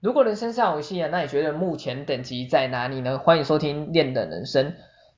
[0.00, 3.18] 如果人生是场游戏啊，那你觉得目前等级在哪里呢？
[3.18, 4.74] 欢迎收听练的人生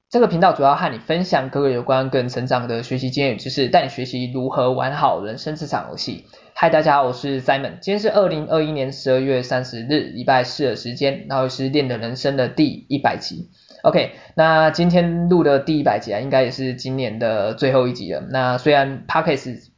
[0.09, 6.25] 这个频道，主要和你分享各个有关个人成长的学习经验与知识，带你学习如何玩好人生这场游戏。
[6.55, 13.51] 嗨，大家好，我是 Simon，今天是二零二一年十二月三十日，礼拜四的时间，然后是练的人生的第一百集。
[13.83, 18.23] OK，那今天录的第一百集啊，应该也是今年的最后一集了。
[18.31, 19.69] 那虽然 Podcast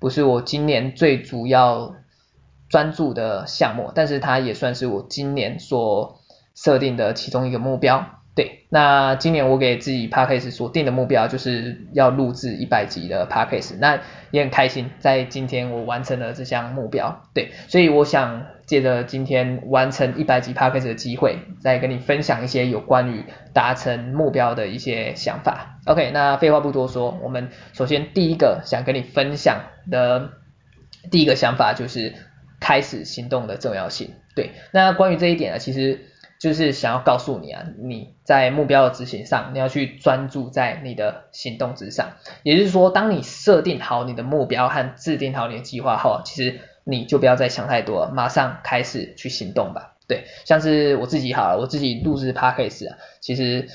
[0.00, 1.94] 不是我今年最主要
[2.68, 6.18] 专注的项目，但是它也算是我今年所
[6.54, 8.04] 设定的其中一个目标。
[8.34, 13.98] 对，那今年我给自己 Podcast 所定的目标就是要录制一百集的 Podcast，那
[14.30, 17.24] 也很开心，在今天我完成了这项目标。
[17.34, 25.80] 对，所以我想借着今天完成一百集 Podcast 的机会，再跟你分享一些有关于达成目标的一些想法。
[25.86, 30.30] OK，那废话不多说，我们首先第一个想跟你分享的
[31.10, 32.14] 第一个想法就是。
[32.60, 36.06] 开始行动的重要性，对，那关于这一点呢，其实
[36.40, 42.12] 就是想要告诉你啊，你在目标的执行上，你要去专注在你的行动之上。
[42.42, 49.96] 也就是说，当你设定好你的目标和制定好你的计划后，其实你就不要再想太多了，马上开始去行动吧。
[50.06, 53.68] 对，像是我自己好了，我自己录制 Podcast 啊，其实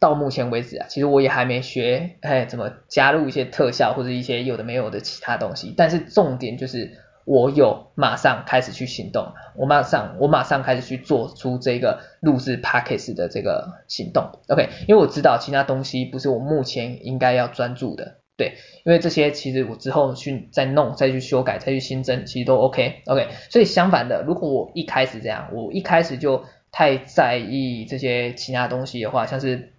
[0.00, 6.98] 到目前为止啊，其实我也还没学，哎，怎么加入一些特效或者一些有的没有的其他东西，但是重点就是。
[7.26, 18.54] 我有马上开始去行动，我马上我马上开始去做出这个录制 Podcast 的这个行动，OK，因为我知道其他东西不是我目前应该要专注的，对，
[18.84, 29.72] 因为这些其实我之后去再弄、再去修改、再去新增，其实都 OK，OK，所以相反的，如果我一开始这样，我一开始就太在意这些其他东西的话，像是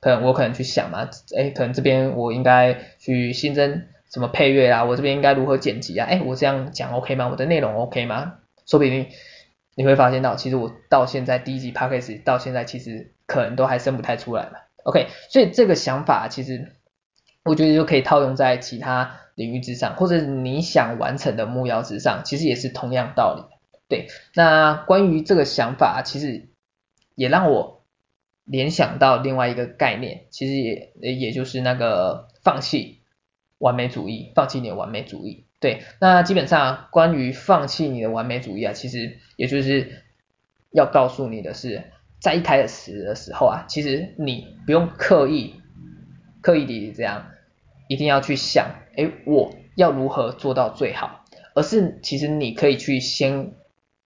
[0.00, 3.82] 可能我可能去想嘛，诶，可能这边我应该去新增。
[4.12, 4.84] 什么配乐啊？
[4.84, 6.06] 我这边应该如何剪辑啊？
[6.06, 7.28] 哎，我这样讲 OK 吗？
[7.28, 8.34] 我的内容 OK 吗？
[8.66, 9.08] 说不定
[9.74, 14.58] 你会发现到，其实我到现在第一集 Podcast 到现在，其实可能都还生不太出来嘛。
[14.84, 16.72] OK，所以这个想法其实
[17.44, 23.54] 我觉得就可以套用在其他领域之上，或者你想完成的目标之上，其实也是同样道理。
[23.88, 26.48] 对，那关于这个想法，其实
[27.14, 27.84] 也让我
[28.44, 33.00] 联想到另外一个概念，其实也也就是那个放弃。
[33.64, 35.46] 完美主义，放弃你的完美主义。
[35.58, 40.02] 对，那基本上关于放弃你的完美主义啊，其实也就是
[40.70, 41.82] 要告诉你的是，
[42.20, 45.54] 在一开始的时候啊，其实你不用刻意
[46.42, 47.30] 刻意的这样，
[47.88, 48.66] 一定要去想，
[48.98, 53.54] 哎，我要如何做到最好，而是其实你可以去先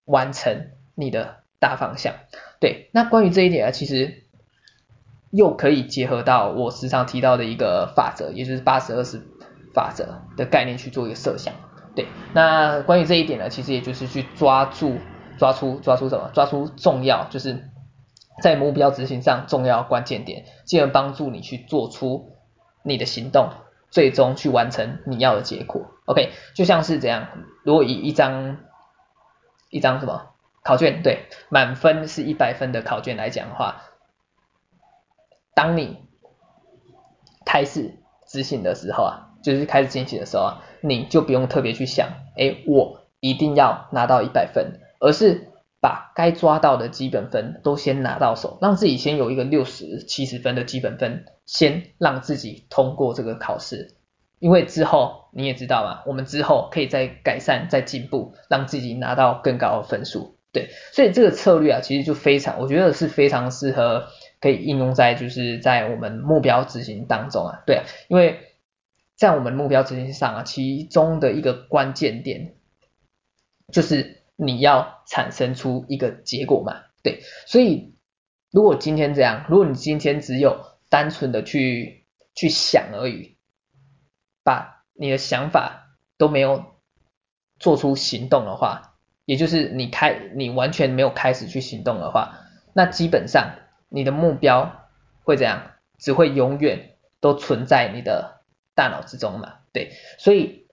[0.05, 2.15] 完成你的大方向。
[2.61, 4.23] 对，那关于这一点啊，其实
[5.33, 9.27] 又可以结合到我时常提到的一个法则，也就是八十二十。
[9.79, 11.55] 法则的概念去做一个设想，
[11.95, 14.99] 对，那关于这一点呢，其实也就是去抓住、
[15.39, 16.33] 抓出、抓出什么？
[16.35, 17.71] 抓出重要，就是
[18.43, 22.33] 在目标执行上重要关键点，进而帮助你去做出
[22.83, 23.51] 你的行动，
[23.89, 25.87] 最终去完成你要的结果。
[26.07, 27.29] OK，就像是这样，
[27.63, 28.57] 如果以一张
[29.71, 30.31] 一张什么
[30.65, 33.83] 考卷，对，满分是一百分的考卷来讲的话，
[35.55, 36.03] 当你
[37.47, 37.95] 开始
[38.27, 39.25] 执行的时候啊。
[39.49, 45.49] 就是开始进行的时候啊，你就不用特别去想，哎，我一定要拿到一百分，而是
[45.81, 53.95] 把该抓到的基本分都先拿到手，让自己先有一个六十、七十分的基本分，先让自己通过这个考试。
[54.39, 60.37] 因为之后你也知道嘛，我们之后可以再改善、再进步，让自己拿到更高的分数。
[60.53, 64.05] 对，所以这个策略啊，其实就非常，我觉得是非常适合
[64.41, 67.63] 可以应用在就是在我们目标执行当中啊。
[67.65, 68.41] 对，因为。
[69.19, 72.55] 在我们目标执行上啊，其中的一个关键点
[73.73, 77.97] 就是你要产生出一个结果嘛，对，所以
[78.53, 82.07] 如果今天这样，如果你今天只有单纯的去
[82.37, 83.37] 去想而已，
[84.45, 86.65] 把你的想法都没有
[87.59, 88.95] 做出行动的话，
[89.25, 92.39] 也就是你开你完全没有开始去行动的话，
[92.73, 93.57] 那基本上
[93.89, 94.89] 你的目标
[95.25, 95.73] 会怎样？
[95.99, 98.38] 只会永远都存在你的。
[98.79, 100.69] 大脑之中嘛，对，所以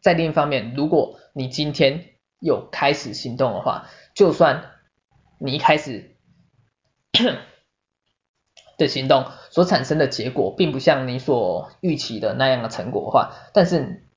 [0.00, 4.70] 在另一方面，如果你今天有开始行动的话，就算
[5.38, 6.16] 你一开始
[8.78, 14.08] 的行动所产生的结果，并不像你所预期的那样的成果的话，但是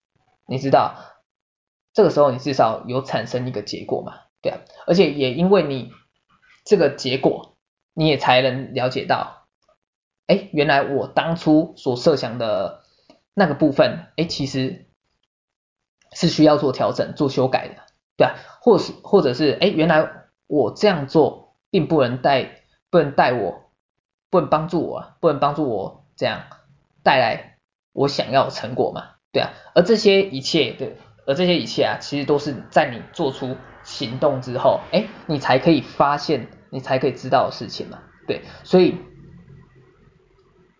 [0.47, 0.95] 你知道，
[1.91, 5.91] 这个时候你至少有产生一个结果嘛，对啊，而且也因为你
[6.63, 7.57] 这个结果，
[7.93, 9.44] 你也才能了解到。
[10.27, 12.83] 哎，原来我当初所设想的
[13.33, 14.85] 那个部分，哎，其实
[16.13, 17.75] 是需要做调整、做修改的。
[18.17, 20.09] 对啊，或是或者是哎，原来
[20.47, 23.71] 我这样做并不能带，不能带我，
[24.29, 26.43] 不能帮助我，不能帮助我这样
[27.03, 27.57] 带来
[27.91, 30.95] 我想要的成果嘛，对啊，而这些一切对，
[31.27, 38.97] 而这些一切啊，其实都是在你做出行动之后，哎，你才可以发现，你才可以知道的事情嘛，对，所以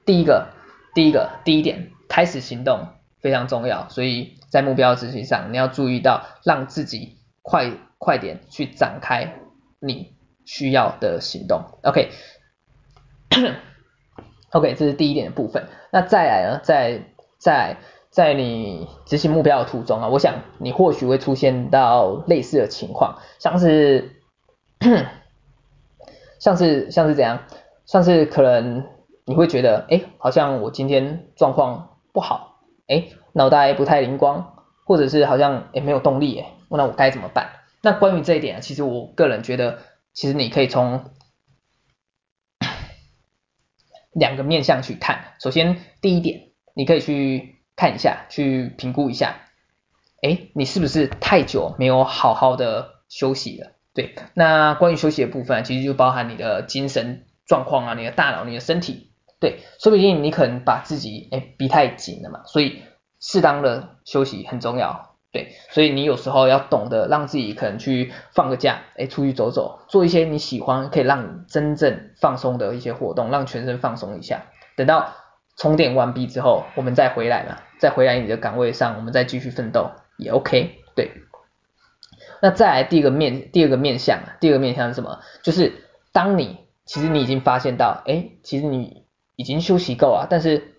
[0.06, 0.50] 第一个，
[0.94, 2.88] 第一个，第一点，开始行动
[3.20, 7.18] 非常重要，所以在目标执行上，你要注意到让自己。
[7.48, 7.70] 快
[8.00, 9.36] 快点去展开
[9.80, 10.16] 你
[10.46, 13.54] 需要的行动，OK，OK，
[14.74, 15.68] 这是第一点的部分。
[15.92, 17.04] 那再来呢，在
[17.38, 17.78] 在
[18.10, 24.20] 在你执行目标的途中啊，我想你或许会出现到类似的情况，像是
[26.42, 27.44] 像是像是怎样，
[27.86, 28.88] 像是可能
[29.26, 36.52] 你会觉得，哎，好像我今天状况不好，哎，脑袋不太灵光，或者是好像哎没有动力，哎。
[36.68, 37.52] 那我该怎么办？
[37.82, 39.80] 那关于这一点，其实我个人觉得，
[40.14, 41.06] 其实你可以从
[44.12, 45.36] 两个面向去看。
[45.40, 49.38] 首先，第一点，你可以去看一下，去评估一下，
[50.22, 53.72] 哎，你是不是太久没有好好的休息了？
[53.94, 59.12] 对，那关于休息的部分，其实就包含你的精神状况啊，你的大脑，你的身体。
[59.46, 62.82] 对，说不定你可能把自己哎逼太紧了嘛，所以
[63.20, 65.12] 适当的休息很重要。
[65.32, 74.46] 对，所以你有时候要懂得让自己可能去放个假，哎，出去走走，做一些你喜欢可以让你真正放松的一些活动，让全身放松一下。
[74.76, 75.14] 等到
[75.58, 80.80] 充电完毕之后，我们再回来嘛，再回来你的岗位上，我们再继续奋斗也 OK。
[80.96, 81.12] 对，
[82.42, 85.20] 那再来第一个面，第二个面向，第二个面向是什么？
[85.44, 89.05] 就是当你其实你已经发现到，哎，其实你
[89.36, 90.76] 已经休息够啊，但是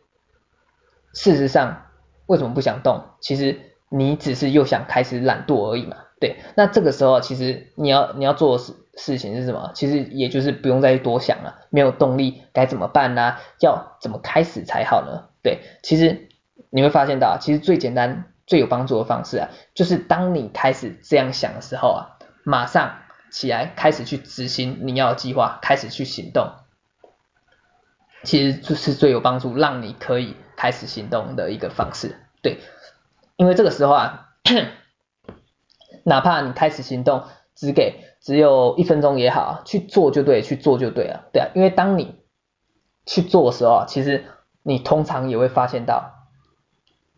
[1.12, 1.86] 事实上
[2.26, 3.04] 为什么不想动？
[3.20, 3.60] 其实。
[3.88, 9.70] 你只是又想开始懒惰而已嘛，对，那这个时候其实你要你要做的事事情是什么？
[9.76, 13.36] 其实也就是不用再多想了，没有动力该怎么办呢？
[13.60, 15.28] 要怎么开始才好呢？
[15.40, 16.28] 对，其实
[16.68, 22.98] 你会发现到，其实最简单最有帮助的方式啊，就是当你开始这样想的时候啊，马上
[23.30, 26.50] 起来开始去执行你要的计划，开始去行动，
[28.26, 32.58] 其实就是最有帮助，让你可以开始行动的一个方式，对。
[33.36, 34.30] 因为这个时候啊，
[36.04, 37.22] 哪怕你开始行动，
[37.54, 41.48] 只给只有一分钟也好，去做就对，去做就对了，对啊。
[41.54, 42.16] 因为当你
[43.04, 44.24] 去做的时候，其实
[44.62, 46.12] 你通常也会发现到，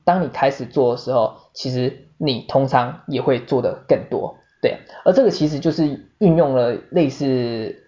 [0.04, 4.78] 当你开始做的时候，其实你通常也会做得更多，对啊。
[5.04, 7.87] 而这个其实就是运用了类似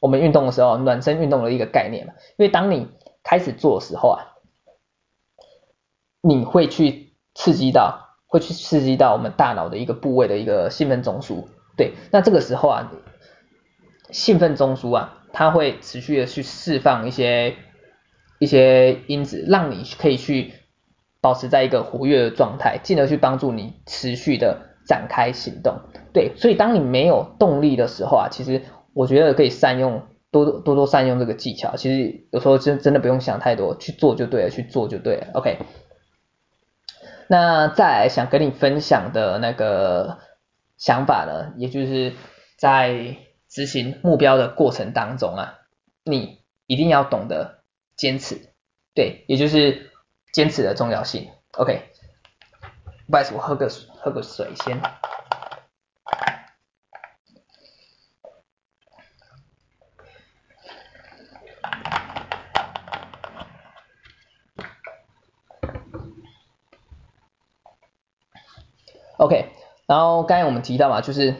[0.00, 2.14] 我们运动的时候，暖身运动的一个概念嘛。
[2.36, 2.88] 因为当你
[3.22, 4.18] 开始做的时候啊，
[6.20, 7.08] 你会去。
[7.32, 11.44] 刺激到，会去刺激到我们大脑的一个部位的一个兴奋中枢，
[11.76, 12.92] 对，那这个时候啊，
[14.10, 17.54] 兴奋中枢啊，它会持续的去释放一些
[18.40, 20.52] 一些因子，让你可以去
[21.20, 25.80] 保持在一个活跃的状态，进而去帮助你持续的展开行动，
[26.12, 35.58] 对，所以当你没有动力的时候啊，其实我觉得可以善用多多多善用这个技巧，其实有时候真真的不用想太多，去做就对了，去做就对了，OK。
[37.28, 40.18] 那再来想跟你分享的那个
[40.76, 42.12] 想法呢，也就是
[42.56, 43.16] 在
[43.48, 45.58] 执行目标的过程当中啊，
[46.04, 47.62] 你一定要懂得
[47.96, 48.50] 坚持，
[48.94, 49.90] 对，也就是
[50.32, 51.28] 坚持的重要性。
[51.52, 51.82] OK，
[53.08, 53.68] 不好意思，我喝个
[53.98, 54.80] 喝个水先。
[69.20, 69.50] OK，
[69.86, 71.34] 然后刚才我们提到嘛，就是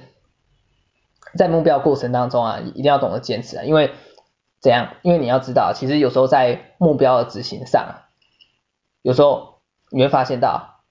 [1.35, 3.91] 在目标过程当中啊，一定要懂得坚持啊，因为
[4.61, 4.97] 怎样？
[5.01, 8.03] 因为你要知道，其实有时候在目标的执行上，
[9.01, 10.83] 有时候你会发现到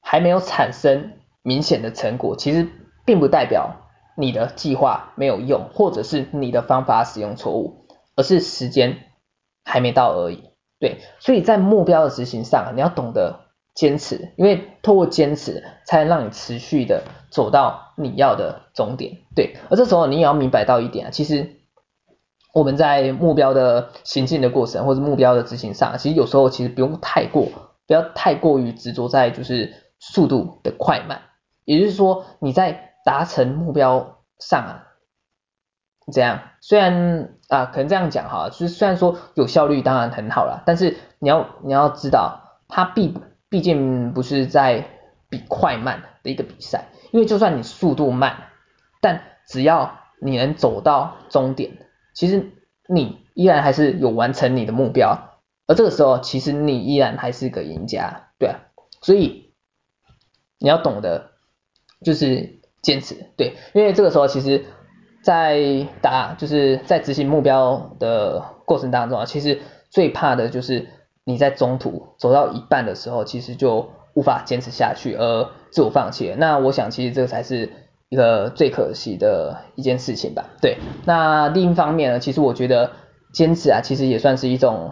[0.00, 2.66] 还没有产生明显的成果，其实
[3.04, 3.76] 并不代表
[4.16, 7.84] 你的计划没有用，或者是你的方法使用错误，
[8.16, 9.04] 而是时间
[9.66, 10.48] 还没到而已。
[10.80, 13.47] 对，所以在目标的执行上，你要懂得。
[13.78, 19.18] 坚持，因为透过坚持，才能让你持续的走到你要的终点。
[19.36, 21.48] 对，而这时候你也要明白到一点啊，其实
[22.52, 27.46] 我们在目标的行进的过程，或者目标的执行上，其实有时候其实不用太过，
[27.86, 31.22] 不要太过于执着在就是速度的快慢。
[31.64, 34.86] 也就是说，你在达成目标上啊，
[36.12, 43.14] 这样虽然啊，可能这样讲哈，就是虽然说有效率当然很好啦，但是你要你要知道，它必。
[43.50, 44.84] 毕竟不是在
[45.30, 48.48] 比快慢的一个比赛，因为就算你速度慢，
[49.00, 51.72] 但只要你能走到终点，
[52.14, 52.50] 其实
[52.86, 58.60] 你依然还是有完成你的目标，而这个时候其实你依然还是个赢家，对啊，
[59.00, 59.52] 所以
[60.58, 61.30] 你要懂得
[62.02, 64.64] 就是坚持，对，因为这个时候其实，
[65.22, 70.88] 在打就是在执行目标的过程当中啊，其实最怕的就是
[71.28, 76.36] 你在中途走到一半的时候，其实就无法坚持下去而自我放弃了。
[76.36, 77.70] 那我想其实这才是
[78.08, 80.46] 一个最可惜的一件事情吧。
[80.62, 82.92] 对，那另一方面呢，其实我觉得
[83.34, 84.90] 坚持啊，其实也算是一种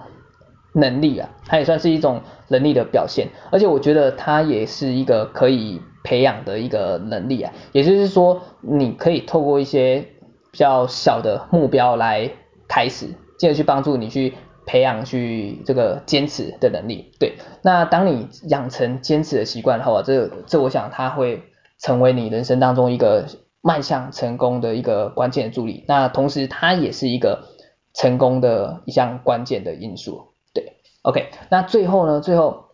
[0.75, 7.51] 能力啊，它也算是一种能力的表现，而且我觉得它也是一个可以培养的一个能力啊。
[7.73, 10.05] 也就是说，你可以透过一些
[10.53, 12.31] 比较小的目标来
[12.69, 13.07] 开始，
[13.39, 14.35] 进而去帮助你去
[14.67, 17.13] 培养去这个坚持的能力。
[17.19, 21.43] 对，那当你养成坚持的习惯后啊，这这我想它会。
[21.79, 23.27] 成为你人生当中一个
[23.61, 27.49] 迈向成功的一个关键的助力，那同时它也是一个
[27.93, 30.29] 成功的一项关键的因素。
[30.55, 32.69] 对，OK，那最后呢，最后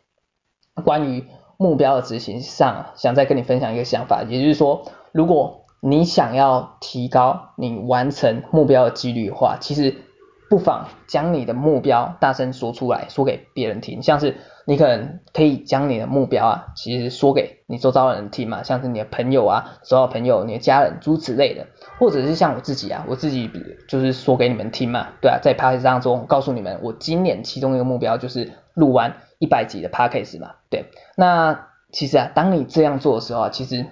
[0.85, 1.25] 关于
[1.57, 9.97] 目标的执行上，想再跟你分享一个想法，也就是说，如果你想要提高你完成目标的几率的话，其实
[10.53, 14.37] 不妨将你的目标大声说出来，说给别人听，像是。
[14.65, 21.67] 你可能可以将你的目标啊，其实说给你周遭的人听嘛，像是你的朋友啊，周遭朋友、你的家人诸如此类的，
[21.99, 23.51] 或者是像我自己啊，我自己
[23.89, 30.85] 就是说给你们听嘛，对啊，在 Podcast 当中告诉你们，我今年其中一个目标就是录完一百集的 Podcast 嘛，对，
[31.17, 33.85] 那其实啊，当你这样做的时候啊，其实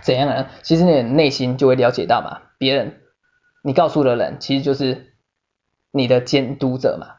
[0.00, 0.46] 怎样呢？
[0.62, 2.99] 其实你的内心就会了解到嘛，别人
[3.62, 5.12] 你告诉的人其实就是
[5.90, 7.16] 你的监督者嘛，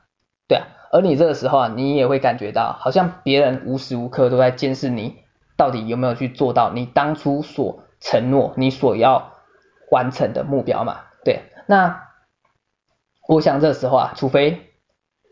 [0.48, 0.67] 对啊。
[0.91, 5.19] 而你这个时候啊，你也会感觉到，好像别人无时无刻都在监视你，
[5.55, 9.33] 到底有没有去做到你当初所承诺、你所要
[9.89, 11.01] 完成的目标嘛？
[11.24, 12.10] 对，那
[13.27, 14.71] 我想这时候啊，除非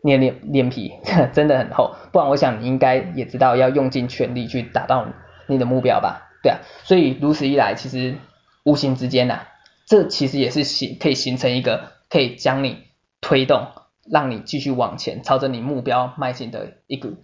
[0.02, 0.94] 你的脸脸皮
[1.34, 5.06] 真的很厚，不然我想你应该也知道要用尽全力去达到
[5.46, 6.30] 你的目标吧？
[6.42, 8.16] 对啊，所以如此一来，其实
[8.64, 9.48] 无形之间呐、啊，
[9.90, 12.84] 这其实也是形可以形成一个可以将你
[13.20, 13.66] 推动。
[14.10, 17.14] 让你继续往前，朝着你目标迈进的一股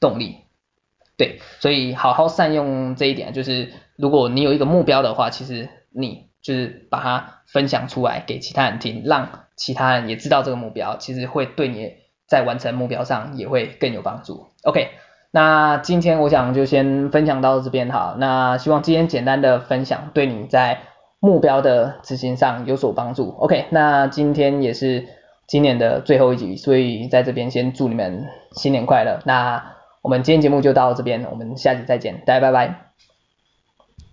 [0.00, 0.36] 动力。
[1.18, 11.92] 对，所以好好善用这一点，就是如果你有一个目标的话，其实你就是把它分享出来给其他人听，让其他人也知道这个目标，其实会对你
[12.26, 14.46] 在完成目标上也会更有帮助。
[14.62, 14.88] OK，
[15.32, 20.80] 那今天我想就先分享到这边好，那希望今天简单的分享对你在
[21.20, 23.30] 目标的执行上有所帮助。
[23.38, 25.06] OK，那今天也是。
[25.50, 29.18] 今年的最后一集，所以在这边先祝你们新年快乐。
[29.24, 32.89] 那我们今天节目就到这边，我们下集再见，大家拜拜。